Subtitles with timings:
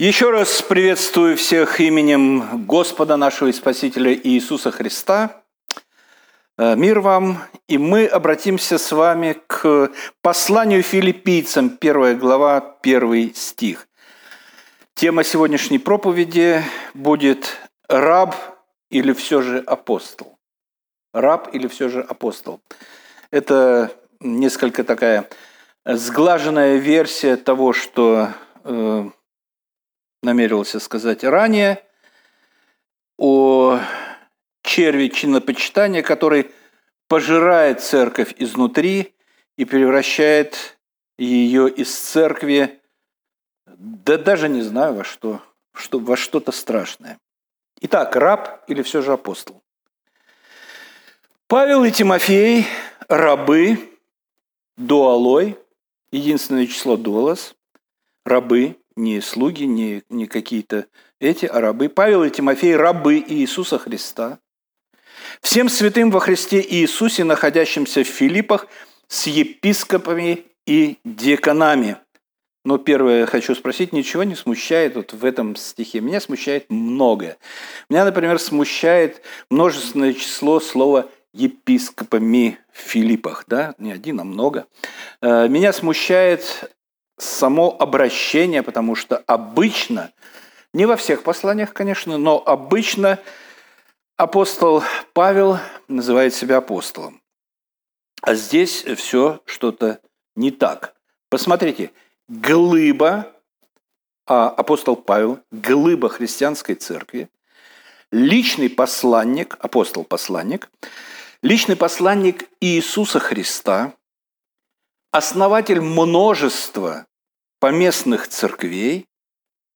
[0.00, 5.42] Еще раз приветствую всех именем Господа нашего и Спасителя Иисуса Христа.
[6.56, 7.36] Э, мир вам,
[7.68, 9.90] и мы обратимся с вами к
[10.22, 13.88] посланию филиппийцам, первая глава, первый стих.
[14.94, 16.62] Тема сегодняшней проповеди
[16.94, 18.34] будет «Раб
[18.88, 20.38] или все же апостол?»
[21.12, 22.62] Раб или все же апостол?
[23.30, 25.28] Это несколько такая
[25.84, 28.30] сглаженная версия того, что
[28.64, 29.10] э,
[30.22, 31.84] намерился сказать ранее,
[33.18, 33.80] о
[34.62, 36.50] черви чинопочитания, который
[37.08, 39.14] пожирает церковь изнутри
[39.56, 40.78] и превращает
[41.18, 42.80] ее из церкви,
[43.66, 45.42] да даже не знаю во что,
[45.74, 47.18] что во что-то страшное.
[47.82, 49.62] Итак, раб или все же апостол?
[51.46, 52.66] Павел и Тимофей–
[53.08, 53.98] рабы,
[54.76, 55.58] дуалой,
[56.12, 57.54] единственное число дуалос,
[58.24, 60.86] рабы, не слуги, не, не какие-то
[61.18, 61.88] эти, а рабы.
[61.88, 64.38] Павел и Тимофей– рабы Иисуса Христа.
[65.40, 68.66] Всем святым во Христе Иисусе, находящимся в Филиппах,
[69.08, 71.96] с епископами и деканами.
[72.64, 76.00] Но первое хочу спросить, ничего не смущает вот в этом стихе?
[76.00, 77.38] Меня смущает многое.
[77.88, 84.66] Меня, например, смущает множественное число слова епископами в Филиппах, да, не один, а много.
[85.22, 86.70] Э, меня смущает
[87.20, 90.12] само обращение, потому что обычно,
[90.72, 93.18] не во всех посланиях, конечно, но обычно
[94.16, 94.82] апостол
[95.12, 97.20] Павел называет себя апостолом.
[98.22, 100.00] А здесь все что-то
[100.36, 100.94] не так.
[101.28, 101.92] Посмотрите,
[102.28, 103.32] глыба,
[104.26, 107.30] а апостол Павел, глыба христианской церкви,
[108.12, 110.70] личный посланник, апостол-посланник,
[111.42, 113.94] личный посланник Иисуса Христа,
[115.10, 117.06] основатель множества
[117.60, 119.06] поместных церквей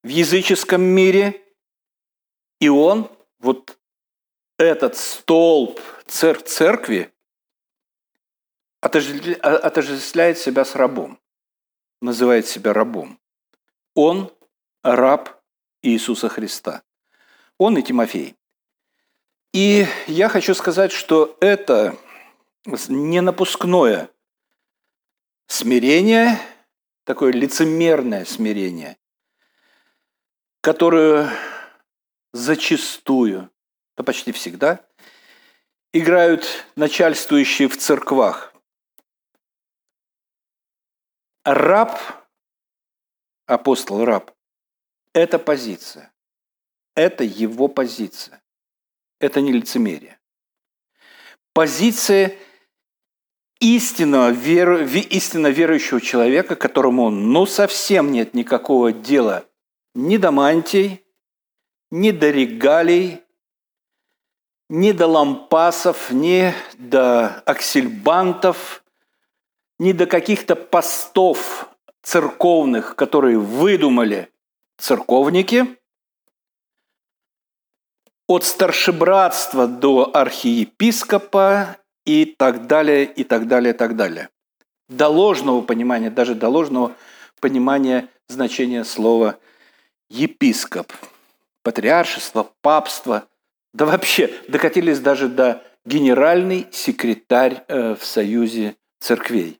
[0.03, 1.41] в языческом мире,
[2.59, 3.77] и он, вот
[4.57, 7.13] этот столб цер церкви,
[8.81, 11.19] отождествляет себя с рабом,
[12.01, 13.19] называет себя рабом.
[13.93, 14.31] Он
[14.83, 15.41] раб
[15.81, 16.83] Иисуса Христа.
[17.57, 18.35] Он и Тимофей.
[19.53, 21.97] И я хочу сказать, что это
[22.65, 24.09] не напускное
[25.47, 26.39] смирение–
[27.05, 28.97] такое лицемерное смирение,
[30.61, 31.31] которое
[32.33, 33.49] зачастую,
[33.95, 34.85] да почти всегда,
[35.93, 38.53] играют начальствующие в церквах.
[41.45, 41.97] Раб,
[43.45, 44.35] апостол раб,
[45.13, 46.11] это позиция.
[46.95, 48.41] Это его позиция.
[49.19, 50.19] Это не лицемерие.
[51.53, 52.37] Позиция
[53.65, 59.45] истинного, веру, истинно верующего человека, которому ну совсем нет никакого дела
[59.95, 61.03] ни до мантий,
[61.89, 63.21] ни до регалий,
[64.69, 68.83] ни до лампасов, ни до аксельбантов,
[69.79, 71.69] ни до каких-то постов
[72.03, 74.29] церковных, которые выдумали
[74.77, 75.77] церковники,
[78.27, 84.29] от старшебратства до архиепископа и так далее, и так далее, и так далее.
[84.87, 86.95] До ложного понимания, даже до ложного
[87.39, 89.37] понимания значения слова
[90.09, 90.91] епископ,
[91.63, 93.27] патриаршество, папство,
[93.73, 99.59] да вообще докатились даже до генеральный секретарь э, в Союзе церквей.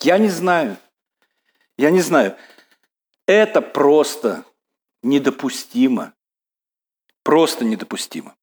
[0.00, 0.76] Я не знаю,
[1.76, 2.36] я не знаю.
[3.26, 4.44] Это просто
[5.02, 6.14] недопустимо.
[7.22, 8.37] Просто недопустимо.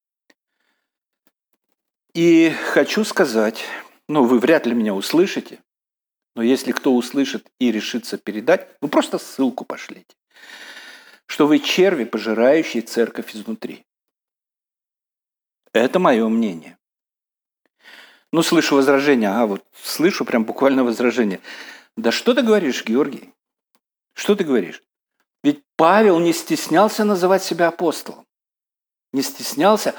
[2.16, 3.66] И хочу сказать,
[4.08, 5.60] ну, вы вряд ли меня услышите,
[6.34, 10.16] но если кто услышит и решится передать, ну, просто ссылку пошлите,
[11.26, 13.86] что вы черви, пожирающие церковь изнутри.
[15.74, 16.78] Это мое мнение.
[18.32, 21.42] Ну, слышу возражение, а вот слышу прям буквально возражение.
[21.98, 23.34] Да что ты говоришь, Георгий?
[24.14, 24.82] Что ты говоришь?
[25.44, 28.26] Ведь Павел не стеснялся называть себя апостолом.
[29.12, 29.96] Не стеснялся,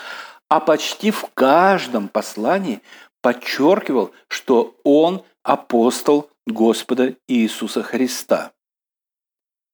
[0.48, 2.82] а почти в каждом послании
[3.20, 8.52] подчеркивал, что он апостол Господа Иисуса Христа.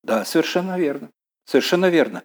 [0.03, 1.11] Да, совершенно верно.
[1.45, 2.25] Совершенно верно.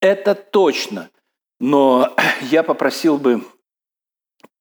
[0.00, 1.10] Это точно.
[1.58, 3.44] Но я попросил бы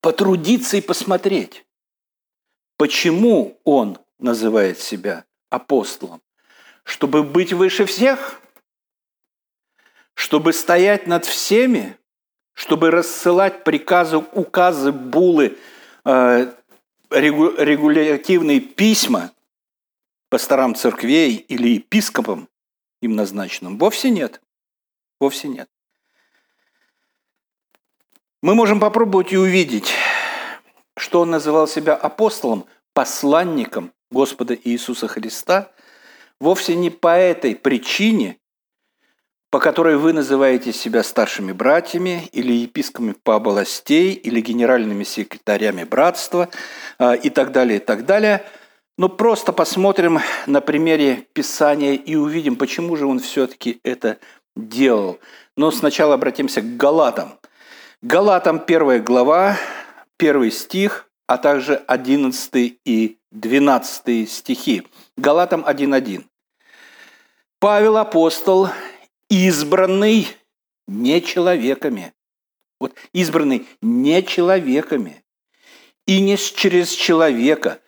[0.02, 1.66] потрудиться и посмотреть,
[2.78, 6.22] почему он называет себя апостолом.
[6.84, 8.42] Чтобы быть выше всех?
[10.16, 11.98] Чтобы стоять над всеми?
[12.60, 15.58] Чтобы рассылать приказы, указы, булы,
[16.04, 16.54] э,
[17.10, 19.32] регулятивные письма
[20.28, 22.50] пасторам церквей или епископам,
[23.02, 23.78] им назначенным?
[23.78, 24.42] Вовсе нет.
[25.22, 25.70] Вовсе нет.
[28.42, 29.94] Мы можем попробовать и увидеть,
[30.98, 35.72] что он называл себя апостолом, посланником Господа Иисуса Христа,
[36.42, 38.38] вовсе не по этой причине,
[39.50, 46.50] по которой вы называете себя старшими братьями или епископами по областей или генеральными секретарями братства
[47.00, 48.44] а, и так далее, и так далее.
[48.98, 54.20] Но просто посмотрим на примере Писания и увидим, почему же он все-таки это
[54.56, 55.20] делал.
[55.56, 57.40] Но сначала обратимся к Галатам.
[58.02, 59.58] Галатам первая глава,
[60.18, 64.86] первый стих, а также 11 и 12 стихи.
[65.18, 66.26] Галатам 1.1.
[67.60, 68.70] Павел апостол,
[69.30, 70.28] избранный
[70.88, 72.14] не человеками.
[72.80, 75.24] Вот избранный не человеками.
[76.06, 77.80] И не через человека,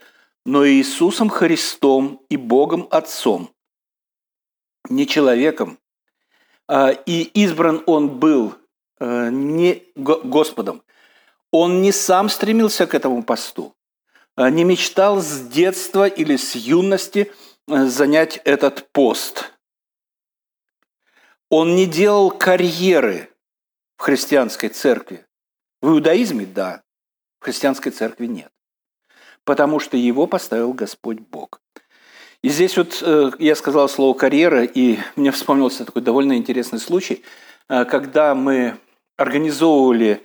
[0.45, 3.51] но Иисусом Христом и Богом Отцом.
[4.89, 5.79] Не человеком.
[6.67, 8.55] А, и избран он был
[8.99, 10.83] э, не Господом.
[11.51, 13.75] Он не сам стремился к этому посту,
[14.35, 17.31] а не мечтал с детства или с юности
[17.67, 19.51] э, занять этот пост.
[21.51, 23.29] Он не делал карьеры
[23.97, 25.25] в христианской церкви.
[25.81, 26.81] В иудаизме– да,
[27.41, 28.49] в христианской церкви нет.
[29.43, 31.59] Потому что его поставил Господь Бог.
[32.41, 37.21] И здесь вот э, я сказал слово «карьера», и мне вспомнился такой довольно интересный случай,
[37.67, 38.77] э, когда мы
[39.17, 40.23] организовывали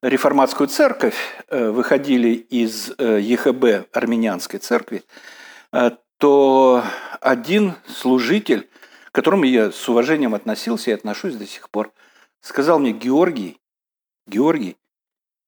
[0.00, 1.16] реформатскую церковь,
[1.48, 5.02] э, выходили из ЕХБ армянской церкви,
[6.18, 6.84] то
[7.20, 8.68] один служитель
[9.10, 11.92] к которому я с уважением относился и отношусь до сих пор,
[12.40, 13.58] сказал мне, Георгий,
[14.26, 14.76] Георгий,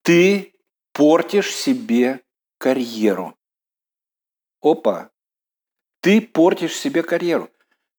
[0.02, 0.54] ты
[0.92, 2.20] портишь себе
[2.58, 3.36] карьеру.
[4.62, 5.10] Опа,
[6.00, 7.50] ты портишь себе карьеру.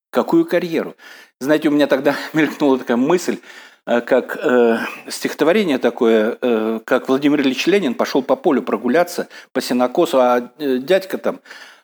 [0.09, 0.95] Какую карьеру?
[1.39, 3.39] Знаете, у меня тогда мелькнула такая мысль,
[3.85, 9.61] э, как э, стихотворение такое, э, как Владимир Ильич Ленин пошел по полю прогуляться, по
[9.61, 11.39] сенокосу, а э, дядька там,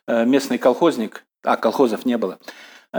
[0.07, 2.39] э, местный колхозник, а колхозов не было,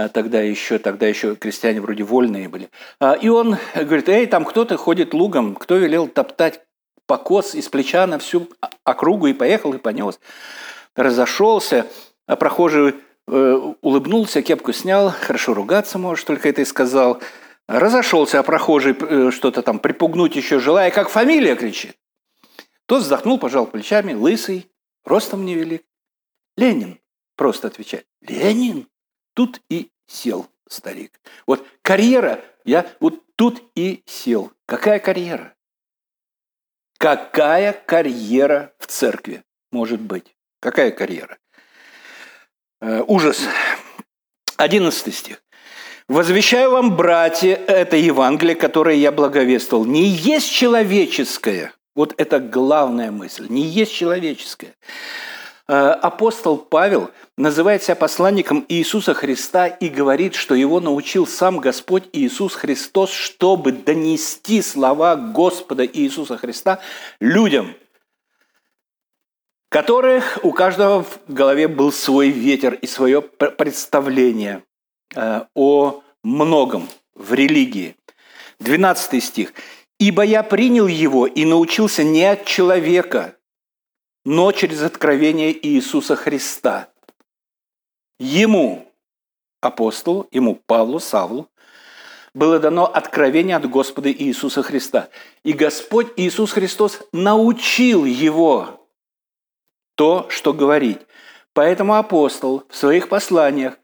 [0.06, 2.70] тогда еще, тогда еще крестьяне вроде вольные были.
[3.00, 6.60] А, и он говорит, эй, там кто-то ходит лугом, кто велел топтать
[7.06, 8.48] покос из плеча на всю
[8.84, 10.20] округу и поехал и понес.
[10.94, 11.86] Разошелся,
[12.26, 12.94] а прохожий
[13.26, 17.20] э, улыбнулся, кепку снял, хорошо ругаться может, только это и сказал.
[17.66, 21.96] Разошелся, а прохожий э, что-то там припугнуть еще желая, как фамилия кричит.
[22.86, 24.70] Тот вздохнул, пожал плечами, лысый,
[25.04, 25.82] ростом невелик.
[26.56, 27.00] Ленин,
[27.36, 28.06] просто отвечает.
[28.20, 28.86] Ленин?
[29.38, 31.20] Тут и сел старик.
[31.46, 34.50] Вот карьера, я вот тут и сел.
[34.66, 35.54] Какая карьера?
[36.98, 40.34] Какая карьера в церкви может быть?
[40.58, 41.38] Какая карьера?
[42.80, 43.42] Э, ужас.
[44.56, 45.40] Одиннадцатый стих.
[46.08, 51.72] «Возвещаю вам, братья, это Евангелие, которое я благовествовал, не есть человеческое».
[51.94, 53.46] Вот это главная мысль.
[53.48, 54.74] Не есть человеческое.
[55.70, 62.04] Э, апостол Павел называет себя посланником Иисуса Христа и говорит, что его научил сам Господь
[62.14, 66.80] Иисус Христос, чтобы донести слова Господа Иисуса Христа
[67.20, 67.74] людям,
[69.68, 74.64] которых у каждого в голове был свой ветер и свое представление
[75.14, 77.94] э, о многом в религии.
[78.60, 79.52] 12 стих.
[79.98, 83.37] «Ибо я принял его и научился не от человека,
[84.28, 86.90] но через откровение Иисуса Христа.
[88.18, 88.92] Ему,
[89.62, 91.48] апостолу, ему, Павлу, Савлу,
[92.34, 95.08] было дано откровение от Господа Иисуса Христа.
[95.44, 98.86] И Господь Иисус Христос научил его
[99.94, 100.98] то, что говорить.
[101.54, 103.78] Поэтому апостол в своих посланиях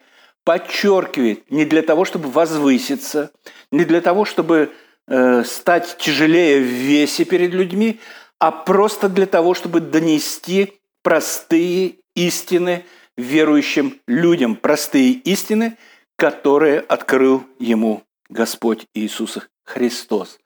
[0.44, 3.32] подчеркивает не для того, чтобы возвыситься,
[3.70, 4.74] не для того, чтобы
[5.06, 7.98] э, стать тяжелее в весе перед людьми,
[8.44, 12.84] а просто для того, чтобы донести простые истины
[13.16, 15.78] верующим людям, простые истины,
[16.16, 20.38] которые открыл ему Господь Иисус Христос.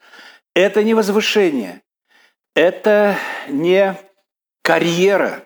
[0.55, 1.83] Это не возвышение,
[2.55, 3.99] это не
[4.63, 5.45] карьера,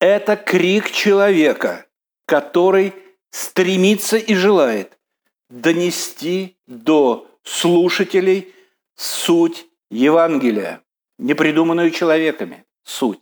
[0.00, 1.86] это крик человека,
[2.26, 2.94] который
[3.30, 4.98] стремится и желает
[5.48, 8.52] донести до слушателей
[8.96, 10.83] суть Евангелия
[11.18, 13.20] не придуманную человеками суть,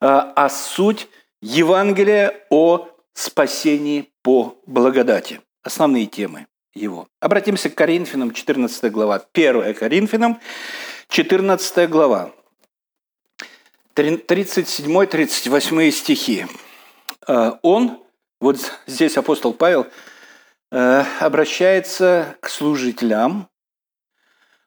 [0.00, 1.08] а, а суть
[1.40, 5.40] Евангелия о спасении по благодати.
[5.62, 7.08] Основные темы его.
[7.20, 9.24] Обратимся к Коринфянам, 14 глава.
[9.32, 10.40] 1 Коринфянам,
[11.08, 12.32] 14 глава.
[13.94, 16.46] 37-38 стихи.
[17.26, 18.02] А, он,
[18.40, 19.86] вот здесь апостол Павел
[20.70, 23.48] э, обращается к служителям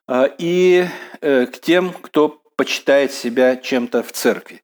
[0.07, 0.87] э, и
[1.21, 4.61] э, к тем, кто почитает себя чем-то в церкви.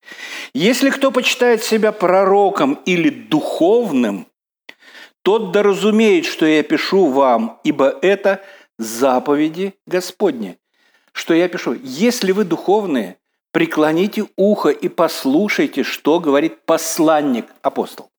[0.53, 4.27] Если кто почитает себя пророком или духовным,
[5.21, 8.41] тот да разумеет, что я пишу вам, ибо это
[8.77, 10.57] заповеди Господни.
[11.13, 13.15] Что я пишу, если вы духовные,
[13.53, 18.11] преклоните ухо и послушайте, что говорит посланник, апостол.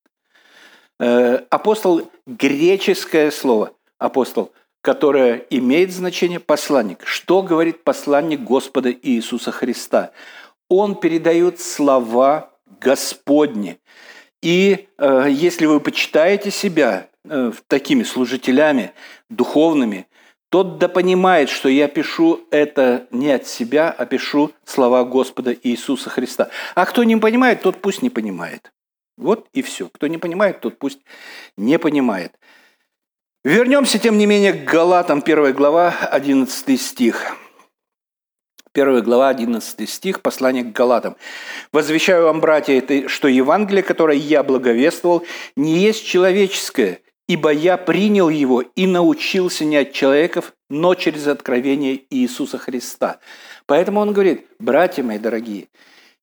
[0.98, 4.54] Э, апостол– греческое слово, апостол,
[4.86, 7.04] которое имеет значение посланник.
[7.04, 10.12] Что говорит посланник Господа Иисуса Христа?
[10.68, 13.80] Он передает слова Господни.
[14.42, 18.92] И э, если вы почитаете себя э, такими служителями
[19.28, 20.06] духовными,
[20.50, 26.10] тот да понимает, что я пишу это не от себя, а пишу слова Господа Иисуса
[26.10, 26.48] Христа.
[26.76, 28.70] А кто не понимает, тот пусть не понимает.
[29.16, 29.88] Вот и все.
[29.92, 31.00] Кто не понимает, тот пусть
[31.56, 32.38] не понимает.
[33.46, 37.36] Вернемся, тем не менее, к Галатам, 1 глава, 11 стих.
[38.74, 41.16] 1 глава, 11 стих, послание к Галатам.
[41.70, 45.24] «Возвещаю вам, братья, что Евангелие, которое я благовествовал,
[45.54, 52.00] не есть человеческое, ибо я принял его и научился не от человеков, но через откровение
[52.10, 53.20] Иисуса Христа».
[53.66, 55.68] Поэтому он говорит, братья мои дорогие,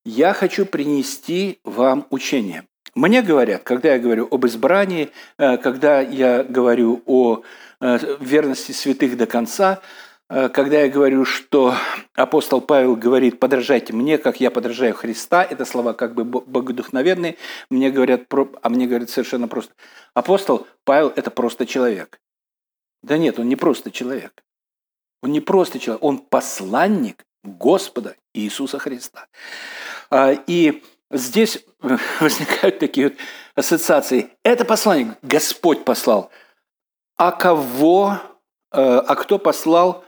[0.04, 2.66] я хочу принести вам учение.
[2.96, 7.42] Мне говорят, когда я говорю об избрании, э, когда я говорю о
[7.82, 9.82] э, верности святых до конца,
[10.30, 11.74] э, когда я говорю, что
[12.14, 17.38] апостол Павел говорит, подражайте мне, как я подражаю Христа, это слова как бы богодухновенные,
[17.72, 18.32] мне говорят,
[18.62, 19.74] а мне говорят совершенно просто,
[20.14, 22.20] апостол Павел– это просто человек.
[23.02, 24.44] Да нет, он не просто человек.
[25.24, 29.28] Он не просто человек, он посланник Господа Иисуса Христа.
[30.10, 30.84] А, и
[31.14, 31.64] здесь
[32.20, 33.18] возникают такие вот
[33.56, 34.32] ассоциации.
[34.44, 36.32] Это послание Господь послал.
[37.16, 38.20] А кого,
[38.72, 40.04] э, а кто послал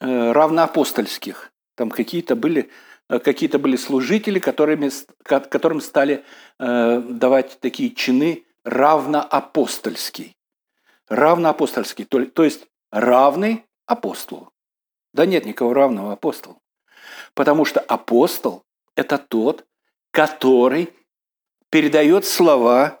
[0.00, 1.50] э, равноапостольских?
[1.76, 2.70] Там какие-то были,
[3.08, 4.90] э, какие-то были служители, которыми,
[5.24, 6.24] которым стали
[6.58, 10.36] давать такие чины равноапостольский.
[11.08, 14.52] Равноапостольский, то, то есть равный апостолу.
[15.12, 16.60] Да нет никого равного апостолу.
[17.34, 18.62] Потому что апостол–
[18.94, 19.64] это тот,
[20.10, 20.92] который
[21.70, 23.00] передает слова,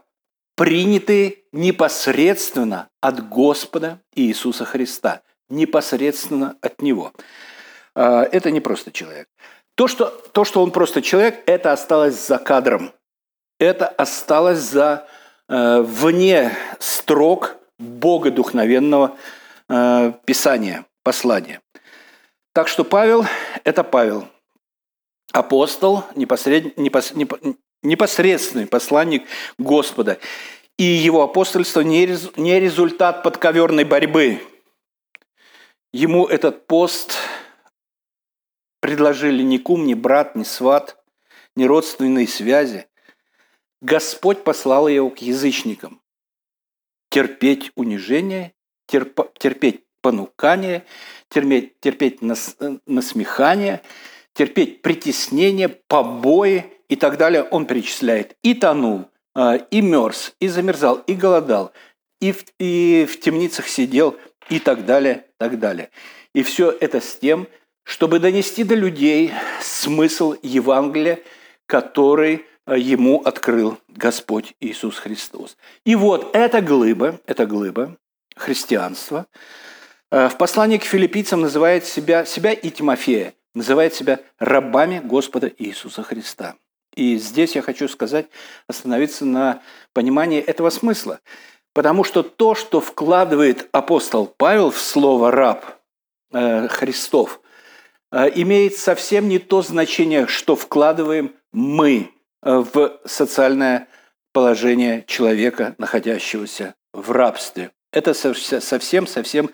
[0.56, 7.12] принятые непосредственно от Господа Иисуса Христа, непосредственно от Него.
[7.94, 9.28] А, это не просто человек.
[9.74, 12.92] То что, то, что он просто человек, это осталось за кадром.
[13.58, 15.06] Это осталось за
[15.48, 19.16] э, вне строк Богодухновенного
[19.68, 21.60] э, Писания, послания.
[22.52, 23.24] Так что Павел–
[23.64, 24.28] это Павел–
[25.32, 29.24] апостол, непосредственный посланник
[29.58, 30.18] Господа.
[30.76, 34.42] И его апостольство не результат подковерной борьбы.
[35.92, 37.16] Ему этот пост
[38.80, 40.96] предложили ни кум, ни брат, ни сват,
[41.56, 42.86] ни родственные связи.
[43.82, 46.00] Господь послал его к язычникам.
[47.10, 48.54] Терпеть унижение,
[48.86, 50.86] терпеть понукание,
[51.28, 52.56] терпеть, терпеть нас,
[52.86, 53.82] насмехание–
[54.34, 58.36] терпеть притеснение, побои и так далее, он перечисляет.
[58.42, 61.72] И тонул, а, и мерз, и замерзал, и голодал,
[62.20, 64.16] и в, и в темницах сидел,
[64.48, 65.90] и так далее, так далее.
[66.34, 67.46] И все это с тем,
[67.84, 71.20] чтобы донести до людей смысл Евангелия,
[71.66, 75.56] который а, ему открыл Господь Иисус Христос.
[75.84, 77.96] И вот эта глыба, эта глыба
[78.36, 79.26] христианства
[80.10, 86.02] а, в послании к филиппийцам называет себя, себя и Тимофея называет себя рабами Господа Иисуса
[86.02, 86.56] Христа.
[86.94, 88.26] И здесь я хочу сказать,
[88.66, 91.20] остановиться на понимании этого смысла.
[91.72, 95.64] Потому что то, что вкладывает апостол Павел в слово «раб»
[96.32, 97.40] э, Христов,
[98.10, 102.10] э, имеет совсем не то значение, что вкладываем мы
[102.42, 103.86] э, в социальное
[104.32, 107.70] положение человека, находящегося в рабстве.
[107.92, 109.50] Это совсем-совсем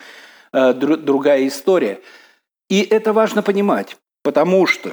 [0.53, 2.01] э, другая история–
[2.69, 4.93] и это важно понимать, потому что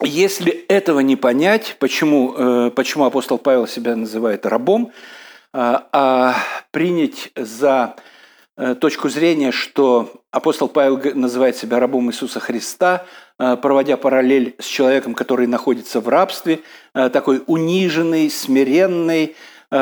[0.00, 4.92] если этого не понять, почему, э, почему апостол Павел себя называет рабом,
[5.52, 6.36] а, а
[6.70, 7.96] принять за
[8.56, 13.06] э, точку зрения, что апостол Павел называет себя рабом Иисуса Христа,
[13.40, 16.60] э, проводя параллель с человеком, который находится в рабстве,
[16.92, 19.36] такой униженный, смиренный,
[19.70, 19.76] не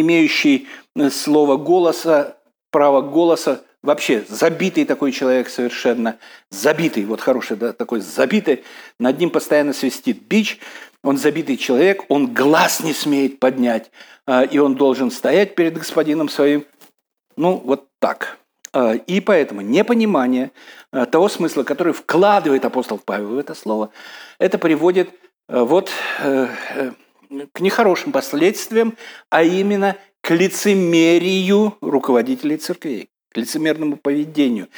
[0.00, 0.66] имеющий
[1.10, 2.36] слова голоса,
[2.70, 6.18] права голоса, вообще забитый такой человек совершенно,
[6.50, 8.64] забитый, вот хороший, да, такой забитый,
[8.98, 10.58] над ним постоянно свистит бич,
[11.02, 13.90] он забитый человек, он глаз не смеет поднять,
[14.26, 16.64] а, и он должен стоять перед господином своим.
[17.36, 18.38] Ну, вот так.
[18.72, 20.52] А, и поэтому непонимание
[20.92, 23.90] а, того смысла, который вкладывает апостол Павел в это слово,
[24.38, 25.10] это приводит
[25.48, 26.92] вот э, э,
[27.52, 28.96] к нехорошим последствиям,
[29.28, 34.68] а именно к лицемерию руководителей церквей, к лицемерному поведению.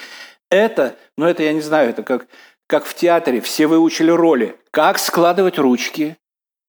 [0.51, 2.29] Это, ну это я не знаю, это как,
[2.67, 4.57] как в театре, все выучили роли.
[4.71, 6.17] Как складывать ручки,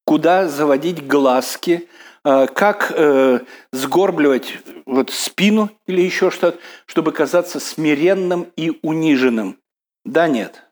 [0.05, 1.87] куда заводить глазки,
[2.23, 3.39] э, как э,
[3.71, 9.59] сгорбливать вот спину или еще что-то, чтобы казаться смиренным и униженным.
[10.03, 10.63] Да нет,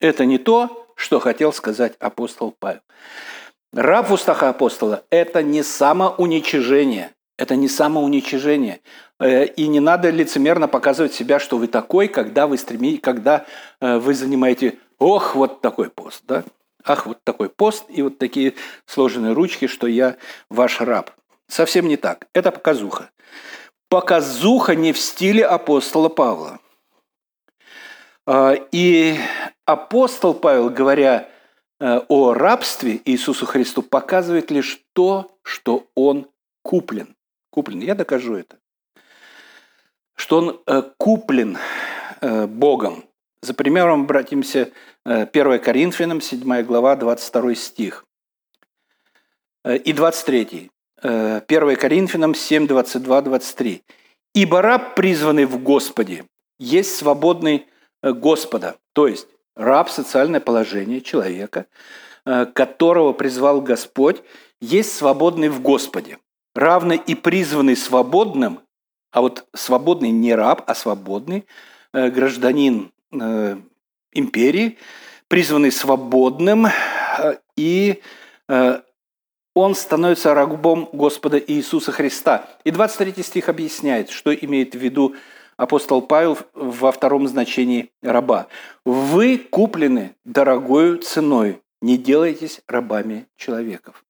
[0.00, 2.80] это не то, что хотел сказать апостол Павел.
[3.72, 8.80] Раб в устах апостола– это не самоуничижение, это не самоуничижение.
[9.20, 13.46] Э, и не надо лицемерно показывать себя, что вы такой, когда вы стремитесь, когда
[13.80, 16.44] э, вы занимаете, ох, вот такой пост, да?
[16.84, 18.54] Ах, вот такой пост и вот такие
[18.86, 20.16] сложенные ручки, что я
[20.48, 21.10] ваш раб.
[21.48, 22.28] Совсем не так.
[22.32, 23.10] Это показуха.
[23.88, 26.60] Показуха не в стиле апостола Павла.
[28.26, 29.16] А, и
[29.64, 31.28] апостол Павел, говоря
[31.80, 36.28] э, о рабстве Иисусу Христу, показывает лишь то, что он
[36.62, 37.16] куплен.
[37.50, 37.80] Куплен.
[37.80, 38.58] Я докажу это
[40.18, 41.58] что он э, куплен
[42.20, 43.04] э, Богом.
[43.40, 44.72] За примером обратимся
[45.04, 48.04] 1 э, Коринфянам, 7 глава, 22 стих.
[49.64, 50.70] И 23.
[51.00, 53.84] 1 Коринфянам 7, 22, 23.
[54.34, 56.24] «Ибо раб, призванный в Господе,
[56.58, 57.66] есть свободный
[58.02, 58.76] Господа».
[58.94, 61.66] То есть раб– социальное положение человека,
[62.24, 64.22] которого призвал Господь,
[64.60, 66.18] есть свободный в Господе.
[66.54, 68.60] Равно и призванный свободным
[69.10, 71.46] а вот свободный не раб, а свободный
[71.92, 73.56] э, гражданин э,
[74.12, 74.78] империи,
[75.28, 78.00] призванный свободным, э, и
[79.54, 82.48] он становится рабом Господа Иисуса Христа.
[82.64, 85.16] И 23 стих объясняет, что имеет в виду
[85.58, 88.46] апостол Павел во втором значении раба.
[88.86, 94.02] «Вы куплены дорогою ценой, не делайтесь рабами человеков».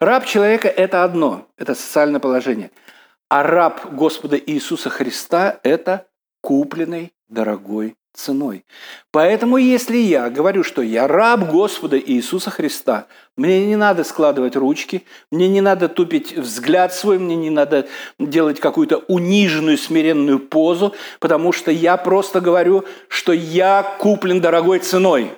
[0.00, 2.72] Раб человека– это одно, это социальное положение–
[3.28, 6.06] а раб Господа Иисуса Христа– это
[6.40, 8.64] купленный дорогой ценой.
[9.12, 15.04] Поэтому, если я говорю, что я раб Господа Иисуса Христа, мне не надо складывать ручки,
[15.30, 17.86] мне не надо тупить взгляд свой, мне не надо
[18.18, 25.30] делать какую-то униженную, смиренную позу, потому что я просто говорю, что я куплен дорогой ценой.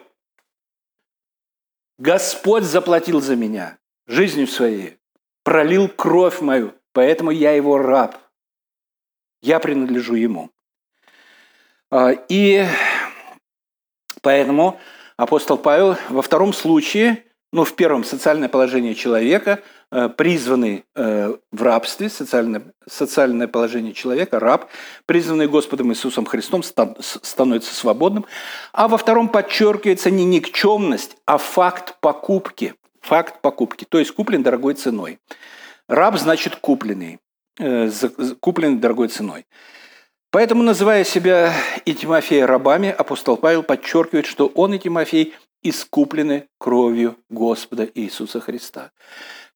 [1.98, 4.96] Господь заплатил за меня жизнью своей,
[5.44, 8.16] пролил кровь мою, Поэтому я его раб.
[9.42, 10.50] Я принадлежу ему.
[11.90, 12.64] А, и
[14.22, 14.78] поэтому
[15.16, 21.62] апостол Павел во втором случае, ну, в первом социальное положение человека, э, призванный э, в
[21.62, 24.68] рабстве, социальное, социальное положение человека, раб,
[25.04, 28.24] призванный Господом Иисусом Христом, становится свободным.
[28.72, 32.74] А во втором подчеркивается не никчемность, а факт покупки.
[33.00, 35.18] Факт покупки, то есть куплен дорогой ценой.
[35.90, 37.18] Раб значит купленный,
[37.58, 37.90] э,
[38.38, 39.44] купленный дорогой ценой.
[40.30, 41.52] Поэтому, называя себя
[41.84, 48.92] и Тимофея рабами, апостол Павел подчеркивает, что он и Тимофей искуплены кровью Господа Иисуса Христа.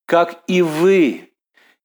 [0.06, 1.30] Как и вы,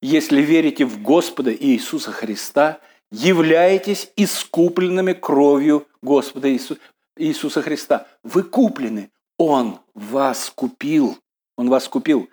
[0.02, 2.80] если верите в Господа Иисуса Христа,
[3.12, 6.50] являетесь искупленными кровью Господа
[7.18, 8.08] Иисуса Христа.
[8.24, 9.12] Вы куплены.
[9.38, 11.20] Он вас купил.
[11.56, 12.28] Он вас купил.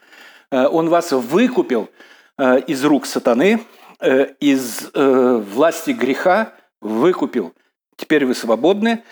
[0.50, 1.90] Э, он вас выкупил
[2.38, 3.64] э, из рук сатаны,
[4.00, 7.54] э, из власти греха, выкупил.
[7.96, 9.02] Теперь вы свободны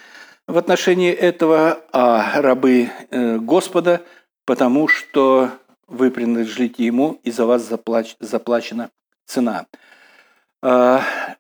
[0.47, 4.03] в отношении этого, а рабы Господа,
[4.45, 5.51] потому что
[5.87, 8.91] вы принадлежите Ему, и за вас заплач, заплачена
[9.25, 9.67] цена.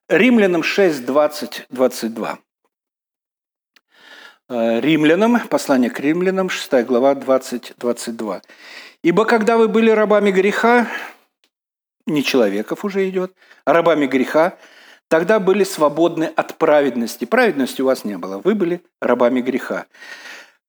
[0.08, 2.38] Римлянам 6, 20, 22.
[4.48, 8.40] Римлянам, послание к римлянам, 6 глава, 20, 22.
[9.04, 10.88] Ибо когда вы были рабами греха,
[12.06, 13.34] не человеков уже идет,
[13.66, 14.56] а рабами греха,
[15.08, 17.26] тогда были свободны от праведности.
[17.26, 19.84] Праведности у вас не было, вы были рабами греха.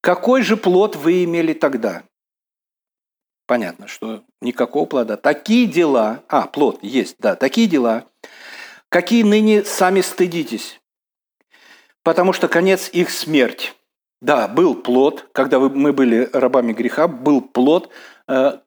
[0.02, 2.04] Какой же плод вы имели тогда?
[3.48, 5.16] Понятно, что никакого плода.
[5.16, 8.04] Такие дела, а, плод есть, да, такие дела,
[8.90, 10.82] какие ныне сами стыдитесь,
[12.04, 13.74] потому что конец их смерть.
[14.26, 17.92] Да, был плод, когда мы были рабами греха, был плод,
[18.28, 18.60] Э,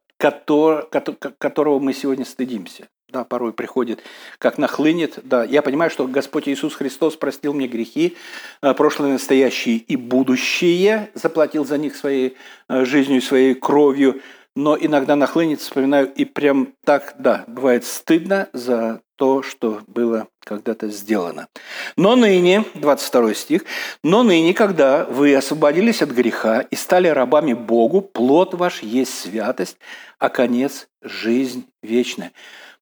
[1.39, 2.89] которого мы сегодня стыдимся.
[3.09, 4.03] Да, порой приходит,
[4.39, 5.21] как нахлынет.
[5.23, 8.17] Да, я понимаю, что Господь Иисус Христос простил мне грехи,
[8.61, 12.37] э, прошлое, настоящее и будущее, заплатил за них своей
[12.69, 14.21] э, жизнью, своей кровью.
[14.57, 20.89] но иногда нахлынет, вспоминаю, и прям так, да, бывает стыдно за то, что было когда-то
[20.89, 21.49] сделано.
[21.97, 23.65] Но ныне, 22 стих,
[24.05, 29.77] но ныне, когда вы освободились от греха и стали рабами Богу, плод ваш есть святость,
[30.21, 32.33] а конец– жизнь вечная.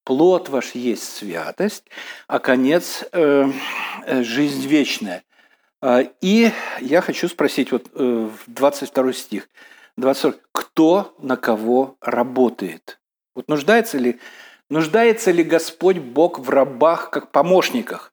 [0.05, 1.85] Плод ваш есть святость,
[2.29, 3.51] а конец э,–
[4.23, 5.25] жизнь вечная.
[5.81, 9.49] А, и я хочу спросить, вот 22 э, стих,
[9.97, 13.01] 22, кто на кого работает?
[13.35, 14.19] Вот нуждается ли
[14.69, 18.13] Нуждается ли Господь Бог в рабах как помощниках,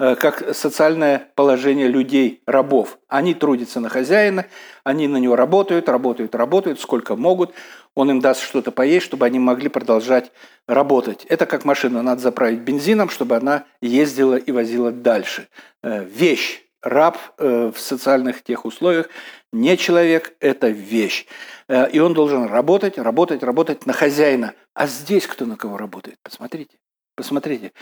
[0.00, 2.98] э, как социальное положение людей, рабов?
[3.06, 4.46] Они трудятся на хозяина,
[4.82, 7.54] они на него работают, работают, работают, сколько могут.
[7.94, 10.32] Он им даст что-то поесть, чтобы они могли продолжать
[10.66, 11.24] работать.
[11.26, 15.48] Это как машина, надо заправить бензином, чтобы она ездила и возила дальше.
[15.84, 19.08] Э, вещь раб э, в социальных тех условиях
[19.52, 21.26] не человек, это вещь.
[21.68, 24.54] Э, и он должен работать, работать, работать на хозяина.
[24.74, 26.18] А здесь кто на кого работает?
[26.22, 26.78] Посмотрите.
[27.16, 27.72] Посмотрите.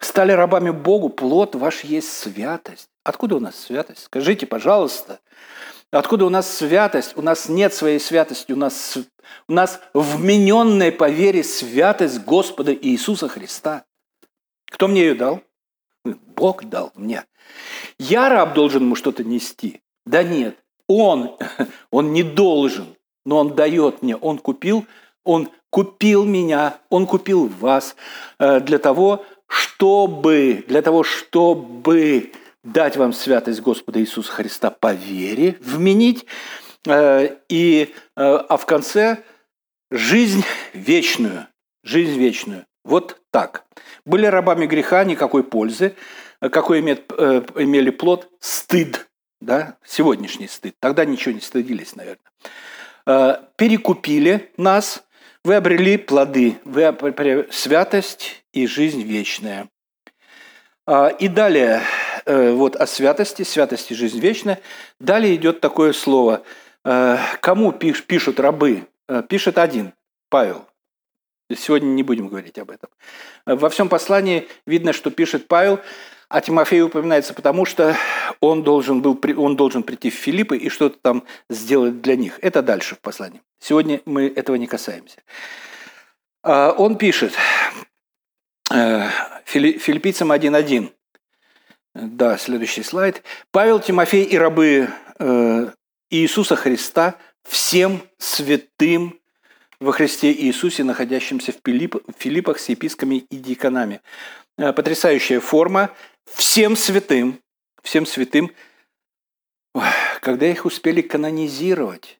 [0.00, 2.88] Стали рабами Богу, плод ваш есть святость.
[3.02, 4.04] Откуда у нас святость?
[4.04, 5.20] Скажите, пожалуйста.
[5.90, 7.16] Откуда у нас святость?
[7.16, 8.52] У нас нет своей святости.
[8.52, 8.96] У нас,
[9.48, 13.84] у нас вмененная по вере святость Господа Иисуса Христа.
[14.70, 15.42] Кто мне ее дал?
[16.04, 17.24] Бог дал мне.
[17.98, 19.80] Я раб должен ему что-то нести.
[20.06, 21.36] Да нет, он,
[21.90, 24.16] он не должен, но он дает мне.
[24.16, 24.86] Он купил,
[25.24, 27.96] он купил меня, он купил вас
[28.38, 35.56] э, для того, чтобы, для того, чтобы дать вам святость Господа Иисуса Христа по вере,
[35.60, 36.26] вменить,
[36.86, 39.22] э, и, э, а в конце
[39.90, 41.46] жизнь вечную,
[41.82, 42.66] жизнь вечную.
[42.84, 43.64] Вот так.
[44.04, 45.96] Были рабами греха, никакой пользы.
[46.40, 48.28] Какой имеет, э, имели плод?
[48.40, 49.08] Стыд.
[49.40, 49.76] Да?
[49.84, 50.74] Сегодняшний стыд.
[50.78, 52.18] Тогда ничего не стыдились, наверное.
[53.06, 55.02] Э, перекупили нас,
[55.44, 59.68] вы обрели плоды, вы обрели святость и жизнь вечная.
[60.86, 61.80] А, и далее,
[62.26, 64.60] э, вот о святости, святости и жизнь вечная.
[65.00, 66.42] Далее идет такое слово.
[67.40, 68.86] Кому пишут рабы?
[69.30, 69.94] Пишет один,
[70.28, 70.66] Павел.
[71.52, 72.90] Сегодня не будем говорить об этом.
[73.44, 75.80] Во всем послании видно, что пишет Павел,
[76.28, 77.96] а Тимофей упоминается потому, что
[78.40, 82.38] он должен, был, он должен прийти в Филиппы и что-то там сделать для них.
[82.40, 83.42] Это дальше в послании.
[83.60, 85.22] Сегодня мы этого не касаемся.
[86.42, 87.34] А, он пишет
[88.72, 89.08] э,
[89.44, 90.90] филиппийцам 1.1.
[91.94, 93.22] Да, следующий слайд.
[93.52, 95.70] «Павел, Тимофей и рабы э,
[96.10, 99.20] Иисуса Христа всем святым
[99.84, 101.56] во Христе Иисусе, находящимся в
[102.18, 104.00] Филиппах с епископами и диаконами.
[104.56, 105.90] Э, потрясающая форма.
[106.24, 107.38] Всем святым,
[107.82, 108.50] всем святым,
[110.22, 112.18] когда их успели канонизировать,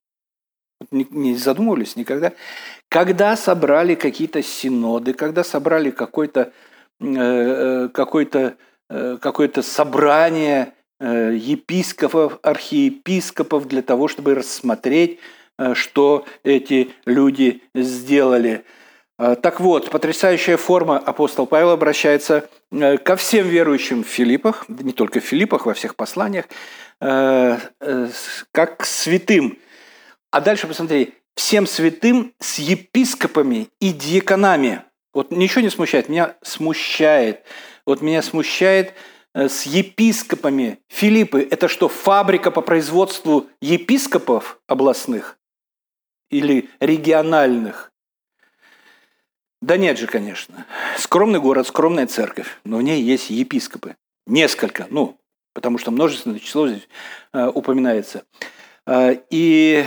[0.91, 2.35] не задумывались никогда,
[2.91, 6.53] когда собрали какие-то синоды, когда собрали какое-то
[7.01, 15.19] э, э, какое-то какое-то собрание епископов, архиепископов для того, чтобы рассмотреть
[15.75, 18.65] что эти люди сделали.
[19.19, 24.93] Э, так вот, потрясающая форма апостол Павел обращается э, ко всем верующим в Филиппах, не
[24.93, 26.47] только в Филиппах, во всех посланиях,
[27.01, 29.59] как к святым.
[30.31, 34.83] А дальше посмотри, всем святым с епископами и диаконами.
[35.13, 37.43] Вот ничего не смущает, меня смущает.
[37.85, 38.95] Вот меня смущает
[39.35, 40.79] с епископами.
[40.89, 45.37] Филиппы– это что, фабрика по производству епископов областных?
[46.31, 47.93] Или региональных.
[49.63, 50.67] Да нет же, конечно.
[50.99, 53.97] Скромный город, скромная церковь, но в ней есть епископы.
[54.27, 55.19] Несколько, ну,
[55.55, 56.87] потому что множественное число здесь
[57.33, 58.25] э, упоминается.
[58.87, 59.85] Э, и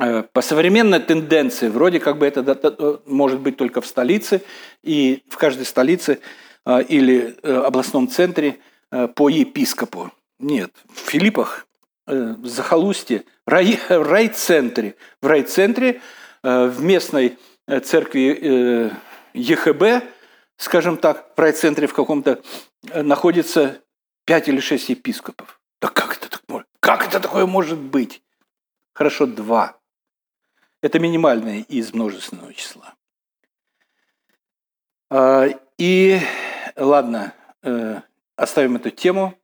[0.00, 4.42] э, по современной тенденции, вроде как бы это э, может быть только в столице,
[4.82, 6.18] и в каждой столице
[6.66, 8.58] э, или э, областном центре
[8.90, 10.10] э, по епископу.
[10.40, 11.68] Нет, в Филиппах
[12.10, 14.96] Э, в захолустье, рай, райцентре.
[15.20, 16.00] В райцентре,
[16.42, 18.92] э, в местной э, церкви
[19.34, 20.04] ЕХБ,
[20.56, 22.42] скажем так, в райцентре в каком-то
[22.94, 23.82] находится
[24.24, 25.60] пять или шесть епископов.
[25.80, 26.68] Да как это, так может?
[26.80, 28.22] как это такое может быть?
[28.92, 29.78] Хорошо, два.
[30.82, 32.94] Это минимальное из множественного числа.
[35.10, 35.46] А,
[35.78, 36.18] и
[36.76, 37.34] ладно,
[38.36, 39.39] оставим эту тему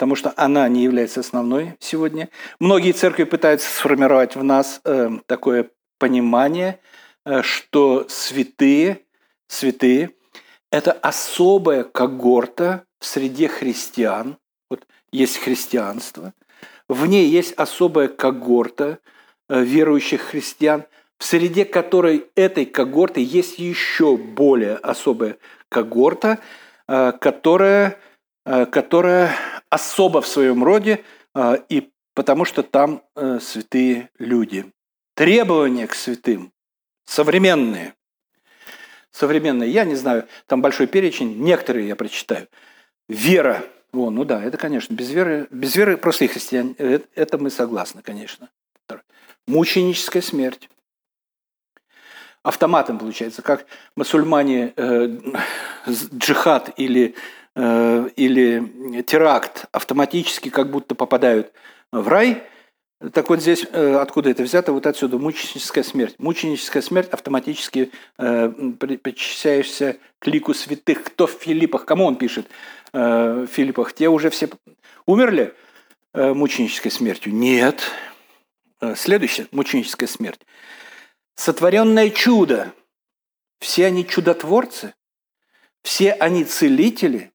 [0.00, 2.30] потому что она не является основной сегодня.
[2.58, 6.80] Многие церкви пытаются сформировать в нас э, такое понимание,
[7.26, 9.02] э, что святые,
[9.46, 10.12] святые–
[10.72, 14.38] это особая когорта в среде христиан.
[14.70, 16.32] Вот есть христианство,
[16.88, 19.00] в ней есть особая когорта
[19.50, 20.84] э, верующих христиан,
[21.18, 25.36] в среде которой этой когорты есть еще более особая
[25.68, 26.38] когорта,
[26.88, 27.98] э, которая,
[28.44, 29.34] которая
[29.68, 33.02] особо в своем роде, э, и потому что там
[33.40, 34.70] святые люди.
[35.14, 36.52] Требования к святым
[37.10, 37.94] современные.
[39.10, 42.48] Современные, я не знаю, там большой перечень, некоторые я прочитаю.
[43.08, 43.64] Вера.
[43.92, 48.48] О, ну да, это, конечно, без веры, без веры простые христиане, это мы согласны, конечно.
[49.48, 50.68] Мученическая смерть
[52.42, 55.18] автоматом получается, как мусульмане э,
[56.14, 57.16] джихад или,
[57.60, 61.52] э, или теракт автоматически как будто попадают
[61.92, 62.42] в рай.
[63.12, 66.14] Так вот здесь, э, откуда это взято, вот отсюда, мученическая смерть.
[66.18, 71.04] Мученическая смерть автоматически э, причисляешься к лику святых.
[71.04, 71.84] Кто в Филиппах?
[71.84, 72.46] Кому он пишет
[72.92, 73.92] э, в Филиппах?
[73.92, 74.48] Те уже все
[75.06, 75.54] умерли
[76.14, 77.34] э, мученической смертью?
[77.34, 77.82] Нет.
[78.80, 80.40] Э, следующая мученическая смерть
[81.40, 82.74] сотворенное чудо.
[83.60, 84.94] Все они чудотворцы,
[85.82, 87.29] все они целители.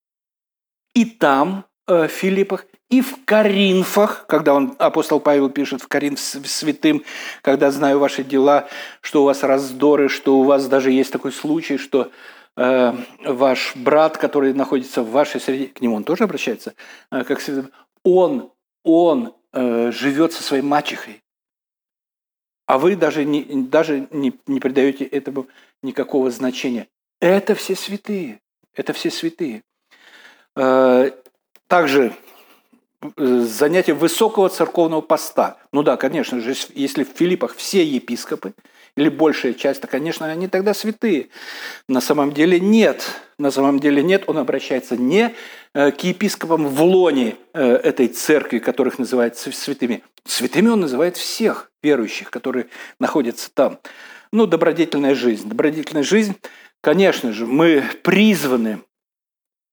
[0.95, 6.19] И там, э, в Филиппах, и в Коринфах, когда он, апостол Павел пишет в Коринф
[6.19, 7.03] святым,
[7.43, 8.67] когда знаю ваши дела,
[9.01, 12.11] что у вас раздоры, что у вас даже есть такой случай, что
[12.57, 16.73] э, ваш брат, который находится в вашей среде, к нему он тоже обращается,
[17.11, 17.69] э, как святым,
[18.03, 18.51] он,
[18.83, 21.21] он э, живет со своей мачехой
[22.65, 25.47] а вы даже не, даже не, не придаете этому
[25.81, 26.87] никакого значения.
[27.19, 28.41] Это все святые.
[28.73, 29.63] Это все святые.
[30.55, 31.11] Э,
[31.67, 32.13] также
[33.01, 35.57] э, занятие высокого церковного поста.
[35.71, 38.53] Ну да, конечно же, если в Филиппах все епископы,
[38.95, 41.27] или большая часть, то, конечно, они тогда святые.
[41.89, 43.03] На самом деле нет.
[43.37, 44.23] На самом деле нет.
[44.27, 45.35] Он обращается не
[45.73, 50.01] э, к епископам в лоне этой церкви, которых называют святыми.
[50.25, 52.67] Святыми он называет всех верующих, которые
[52.99, 53.79] находятся там.
[54.31, 55.49] Ну, добродетельная жизнь.
[55.49, 56.35] Добродетельная жизнь,
[56.81, 58.79] конечно же, мы призваны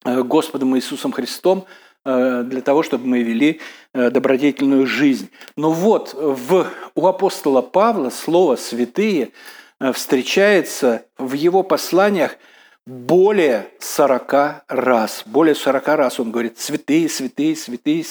[0.05, 1.67] Господом Иисусом Христом
[2.05, 3.61] э, для того, чтобы мы вели
[3.93, 5.31] э, добродетельную жизнь.
[5.57, 9.31] Но вот в, у апостола Павла слово «святые»
[9.95, 12.37] встречается в его посланиях
[12.87, 15.25] более 40 раз.
[15.27, 18.05] Более 40 раз он говорит «святые, святые, святые».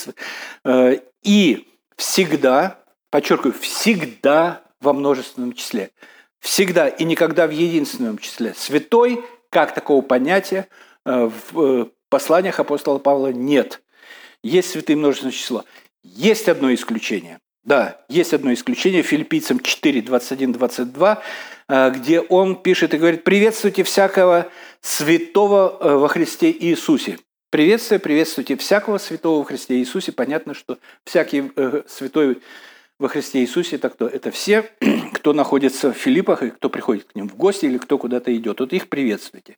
[1.24, 2.78] И всегда
[3.10, 5.92] подчеркиваю, всегда во множественном числе.
[6.40, 8.56] Всегда и никогда в единственном числе.
[8.56, 13.82] Святой, как такого понятия, э, в э, посланиях апостола Павла нет.
[14.44, 15.66] Есть святые множественное число.
[16.04, 17.40] Есть одно исключение.
[17.64, 21.22] Да, есть одно исключение, филиппийцам 4, 21, 22,
[21.90, 24.50] где он пишет и говорит, приветствуйте всякого
[24.82, 27.20] святого э, во Христе Иисусе.
[27.52, 30.12] Приветствие, приветствуйте всякого святого во Христе Иисусе.
[30.12, 31.52] Понятно, что всякий
[31.88, 32.42] святой
[32.98, 34.08] во Христе Иисусе, это кто?
[34.08, 34.72] Это все,
[35.14, 38.60] кто находится в Филиппах, и кто приходит к ним в гости, или кто куда-то идет.
[38.60, 39.58] Вот их приветствуйте.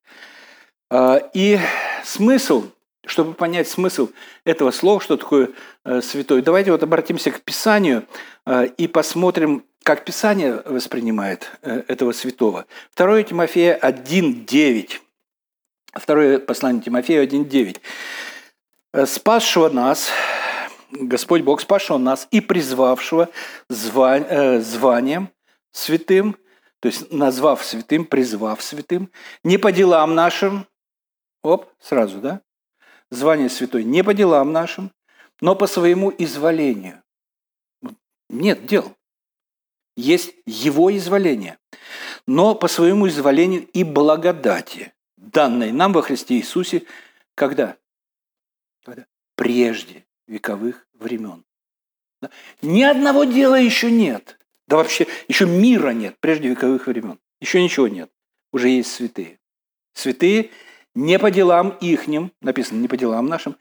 [0.96, 1.60] А, и
[2.04, 2.66] смысл,
[3.04, 4.10] чтобы понять смысл
[4.46, 5.50] этого слова, что такое
[5.86, 8.06] э, святой, давайте вот обратимся к Писанию
[8.46, 12.68] э, и посмотрим, как Писание воспринимает э, этого святого.
[12.96, 15.00] 2 Тимофея 1.9.
[15.96, 19.08] Второе послание Тимофея 1.9.
[19.08, 20.12] «Спасшего нас,
[20.92, 23.30] Господь Бог, спасшего нас и призвавшего
[23.68, 25.30] звань, э, званием
[25.72, 26.38] святым,
[26.82, 29.10] то есть назвав святым, призвав святым,
[29.44, 30.68] не по делам нашим,
[31.44, 32.42] оп, сразу, да?
[33.12, 34.92] Звание святой не по делам нашим,
[35.42, 37.04] но по своему изволению.
[38.30, 38.96] Нет дел.
[39.96, 41.60] Есть его изволение,
[42.26, 46.84] но по своему изволению и благодати, данной нам во Христе Иисусе,
[47.36, 47.78] когда?
[48.84, 49.06] когда?
[49.36, 51.44] Прежде вековых времен.
[52.22, 52.32] Да?
[52.62, 54.40] Ни одного дела еще нет.
[54.68, 57.20] Да вообще, еще мира нет прежде вековых времен.
[57.40, 58.10] Еще ничего нет.
[58.52, 59.40] Уже есть святые.
[59.94, 60.50] Святые
[60.96, 63.56] не по делам ихним, написано не по делам нашим,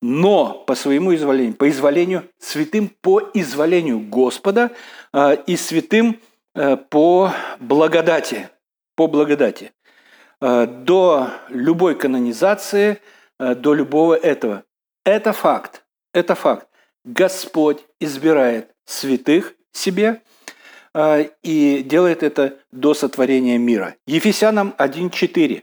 [0.00, 4.70] но по своему изволению, по изволению, святым по изволению Господа
[5.12, 6.20] э, и святым
[6.54, 8.48] э, по благодати,
[8.94, 9.72] по благодати.
[10.40, 13.00] Э, до любой канонизации,
[13.40, 14.64] э, до любого этого.
[15.04, 15.84] Это факт.
[16.12, 16.68] Это факт.
[17.04, 20.22] Господь избирает святых себе
[20.94, 23.94] а, и делает это до сотворения мира.
[24.06, 25.62] Ефесянам 1.4.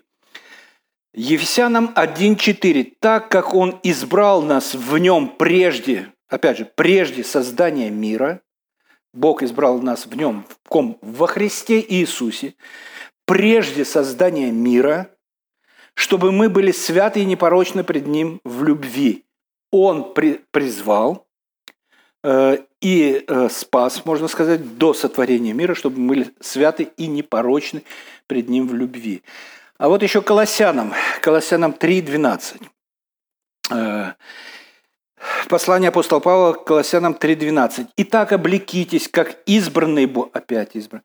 [1.16, 2.94] Ефесянам 1.4.
[3.00, 8.42] Так как Он избрал нас в Нем прежде, опять же, прежде создания мира,
[9.14, 10.98] Бог избрал нас в Нем, в ком?
[11.02, 12.56] Во Христе Иисусе,
[13.26, 15.10] прежде создания мира,
[15.94, 19.24] чтобы мы были святы и непорочны пред Ним в любви.
[19.72, 21.26] Он при, призвал,
[22.24, 27.84] э, и э, спас, можно сказать, до сотворения мира, чтобы мы были святы и непорочны
[28.28, 29.24] пред Ним в любви.
[29.78, 32.62] А вот еще Колоссянам, Колоссянам 3.12.
[33.72, 34.14] Э,
[35.50, 37.88] послание апостола Павла к Колоссянам 3.12.
[37.98, 41.04] «Итак, облекитесь, как избранные, опять избранные,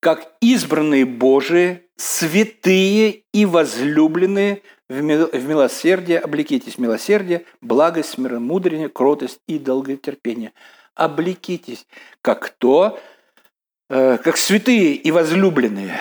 [0.00, 10.52] как избранные Божии, святые и возлюбленные в милосердие, облекитесь милосердие, благость, миромудрение, кротость и долготерпение.
[10.94, 11.86] Облекитесь,
[12.20, 13.00] как то,
[13.88, 15.98] э, как святые и возлюбленные,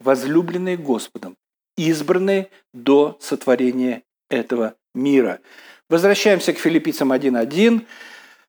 [0.00, 1.36] возлюбленные Господом,
[1.76, 5.40] избранные до сотворения этого мира.
[5.88, 7.86] Возвращаемся к филиппийцам 1.1.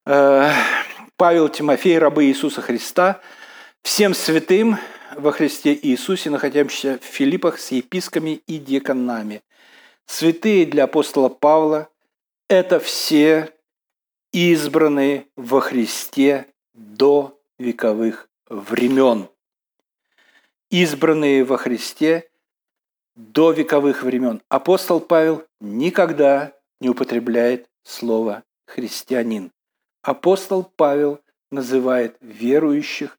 [0.06, 0.52] Э,
[1.16, 3.22] Павел Тимофей, рабы Иисуса Христа–
[3.84, 4.78] всем святым
[5.16, 9.42] во Христе Иисусе, находящимся в Филиппах с епископами и деканами.
[10.06, 11.90] Святые для апостола Павла–
[12.50, 13.54] это все
[14.32, 19.30] избранные во Христе до вековых времен.
[20.70, 22.30] Избранные во Христе
[23.16, 24.44] до вековых времен.
[24.50, 29.52] Апостол Павел никогда не употребляет слово «христианин».
[30.04, 33.18] Апостол Павел называет верующих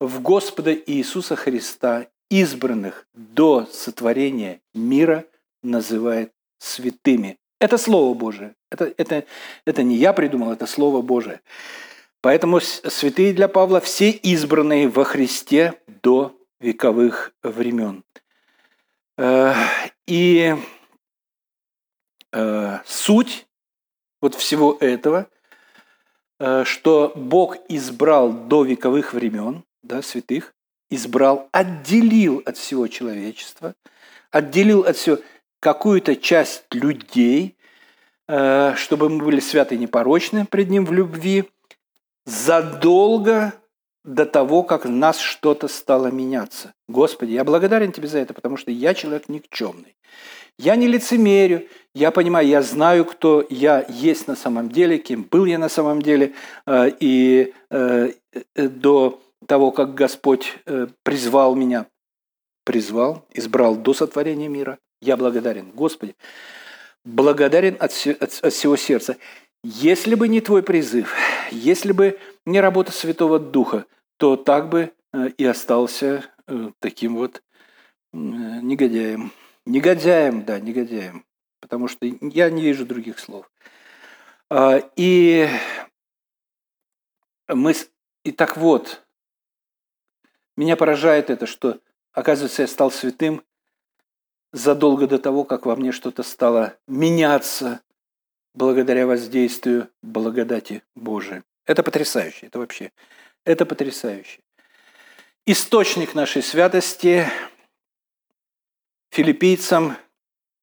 [0.00, 5.26] в Господа Иисуса Христа, избранных до сотворения мира,
[5.62, 7.36] называет святыми.
[7.60, 8.54] Это Слово Божие.
[8.70, 9.24] Это, это,
[9.66, 11.42] это не я придумал, это Слово Божие.
[12.22, 18.04] Поэтому святые для Павла все избранные во Христе до вековых времен.
[19.16, 19.54] Э,
[20.06, 20.56] и
[22.32, 23.46] э, суть
[24.20, 25.28] вот всего этого,
[26.38, 30.54] э, что Бог избрал до вековых времен, да, святых,
[30.90, 33.74] избрал, отделил от всего человечества,
[34.30, 35.18] отделил от всего
[35.60, 37.56] какую-то часть людей,
[38.26, 41.50] чтобы мы были святы и непорочны пред Ним в любви,
[42.26, 43.54] задолго
[44.08, 46.72] до того, как в нас что-то стало меняться.
[46.88, 49.96] Господи, я благодарен Тебе за это, потому что я человек никчемный.
[50.58, 55.44] Я не лицемерю, я понимаю, я знаю, кто я есть на самом деле, кем был
[55.44, 56.32] я на самом деле,
[56.66, 58.12] э, и э,
[58.56, 61.86] до того, как Господь э, призвал меня,
[62.64, 65.70] призвал, избрал до сотворения мира, я благодарен.
[65.74, 66.16] Господи,
[67.04, 69.16] благодарен от, от, от всего сердца.
[69.62, 71.14] Если бы не твой призыв,
[71.52, 73.84] если бы не работа Святого Духа,
[74.18, 77.42] то так бы э, и остался э, таким вот
[78.12, 79.32] негодяем.
[79.64, 81.24] Негодяем, да, негодяем.
[81.60, 83.50] Потому что я не вижу других слов.
[84.50, 85.48] А, и
[87.48, 87.74] мы,
[88.24, 89.06] и так вот,
[90.56, 91.80] меня поражает это, что,
[92.12, 93.44] оказывается, я стал святым
[94.52, 97.82] задолго до того, как во мне что-то стало меняться
[98.54, 101.42] благодаря воздействию благодати Божией.
[101.66, 102.92] Это потрясающе, это вообще,
[103.48, 104.40] это потрясающе.
[105.46, 107.26] Источник нашей святости
[109.10, 109.96] филиппийцам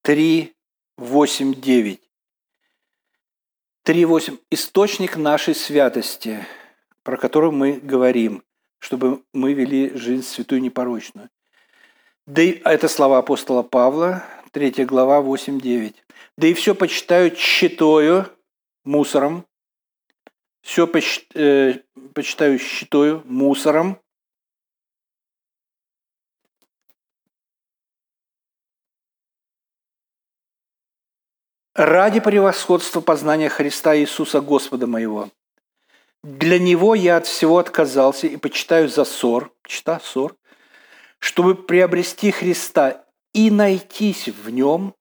[0.04, 0.56] 3,
[0.98, 2.02] 8, 9.
[3.84, 4.38] 3, 8.
[4.52, 6.46] Источник нашей святости,
[7.04, 8.44] про который мы говорим
[8.86, 11.30] чтобы мы вели жизнь святую непорочную.
[12.28, 15.96] Да и, это слова апостола Павла, 3 глава, 8-9.
[16.38, 18.28] «Да и все почитаю щитою,
[18.84, 19.48] мусором,
[20.62, 21.80] все поч, э,
[22.16, 23.98] почитаю щитою, мусором,
[31.74, 35.30] ради превосходства познания Христа Иисуса Господа моего,
[36.24, 40.38] для него я от всего отказался и почитаю за ссор, чита ссор,
[41.20, 44.96] чтобы приобрести Христа и найтись в нем,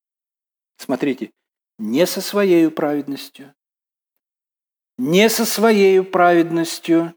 [0.79, 1.31] смотрите,
[1.79, 3.55] не со своей праведностью,
[4.99, 7.15] не со своей праведностью,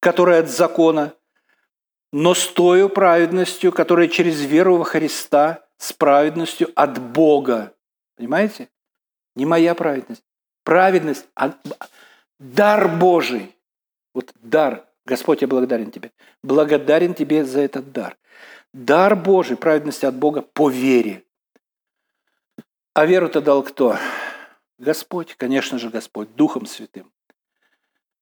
[0.00, 1.14] которая от закона,
[2.12, 7.74] но с той праведностью, которая через веру во Христа, с праведностью от Бога.
[8.16, 8.68] Понимаете?
[9.34, 10.22] Не моя праведность.
[10.62, 11.56] Праведность от,
[12.38, 13.56] дар Божий.
[14.14, 14.86] Вот дар.
[15.06, 16.12] Господь, я благодарен Тебе.
[16.42, 18.16] Благодарен Тебе за этот дар.
[18.72, 21.24] Дар Божий, праведности от Бога по вере.
[22.94, 23.98] А веру-то дал кто?
[24.82, 27.12] Господь, конечно же, Господь, Духом Святым.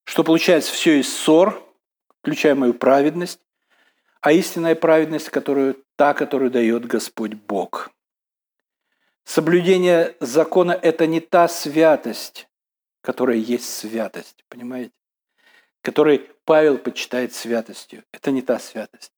[0.05, 1.67] Что получается все из ссор,
[2.21, 3.41] включая мою праведность,
[4.21, 7.91] а истинная праведность, которую, та, которую дает Господь Бог.
[9.25, 12.47] Соблюдение закона– это не та святость,
[13.01, 14.93] которая есть святость, понимаете?
[15.81, 18.05] Который Павел почитает святостью.
[18.13, 19.13] Это не та святость.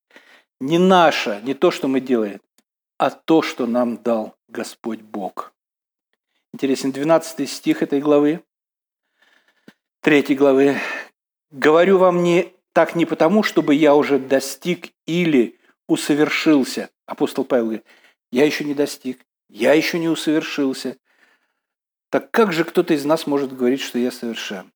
[0.61, 2.41] Не наша, не то, что мы делаем,
[2.99, 5.52] а то, что нам дал Господь Бог.
[6.55, 8.45] Интересен 12 стих этой главы.
[10.01, 10.77] 3 главы.
[11.51, 16.91] «Говорю вам не так не потому, чтобы я уже достиг или усовершился».
[17.07, 17.87] Апостол Павел говорит,
[18.31, 20.99] я еще не достиг, я еще не усовершился.
[22.11, 24.73] Так как же кто-то из нас может говорить, что я совершен,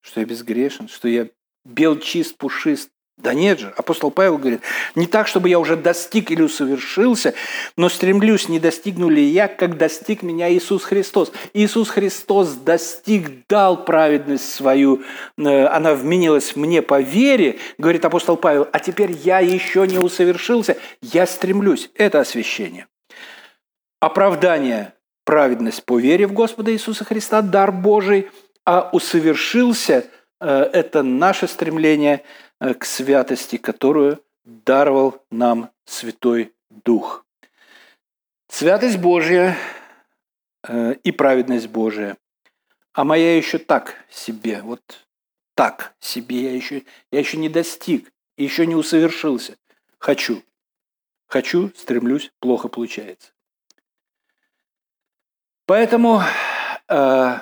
[0.00, 1.28] что я безгрешен, что я
[1.64, 2.90] бел, чист, пушист?
[3.22, 4.62] Да нет же, апостол Павел говорит,
[4.96, 7.34] не так, чтобы я уже достиг или усовершился,
[7.76, 11.30] но стремлюсь, не достигну ли я, как достиг меня Иисус Христос.
[11.54, 15.02] Иисус Христос достиг, дал праведность свою,
[15.38, 20.76] э, она вменилась мне по вере, говорит апостол Павел, а теперь я еще не усовершился,
[21.00, 21.90] я стремлюсь.
[21.94, 22.88] Это освящение.
[24.00, 24.94] Оправдание,
[25.24, 28.28] праведность по вере в Господа Иисуса Христа, дар Божий,
[28.66, 30.06] а усовершился
[30.40, 32.24] э,– это наше стремление–
[32.62, 37.26] к святости, которую даровал нам Святой Дух.
[38.48, 39.56] Святость Божья
[40.62, 42.16] э, и праведность Божия.
[42.92, 45.06] А моя еще так себе, вот
[45.54, 49.56] так себе, я еще, я еще не достиг, еще не усовершился.
[49.98, 50.42] Хочу,
[51.26, 53.32] хочу, стремлюсь, плохо получается.
[55.66, 56.20] Поэтому
[56.88, 57.38] э,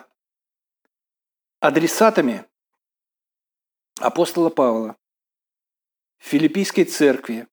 [1.60, 2.44] адресатами
[3.98, 4.96] апостола Павла
[6.20, 7.48] Филиппийской церкви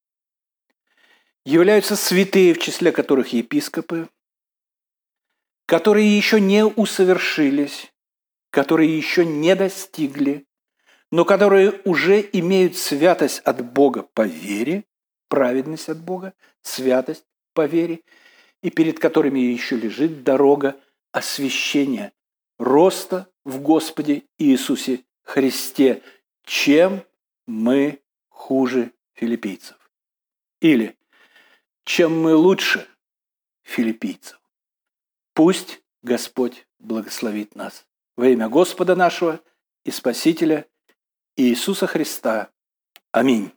[1.46, 4.10] являются святые, в числе которых епископы,
[5.66, 7.92] которые еще не усовершились,
[8.52, 10.46] которые еще не достигли,
[11.12, 14.84] но которые уже имеют святость от Бога по вере,
[15.30, 18.02] праведность от Бога, святость по вере,
[18.62, 20.76] и перед которыми еще лежит дорога
[21.14, 22.12] освящения,
[22.60, 26.02] роста в Господе Иисусе Христе,
[26.44, 27.04] чем
[27.46, 28.02] мы
[28.38, 29.78] хуже филиппийцев.
[30.62, 30.98] Или
[31.84, 32.88] чем мы лучше
[33.64, 34.40] филиппийцев.
[35.34, 37.86] Пусть Господь благословит нас.
[38.16, 39.42] Во имя Господа нашего
[39.84, 40.68] и Спасителя
[41.36, 42.52] Иисуса Христа.
[43.12, 43.52] Аминь.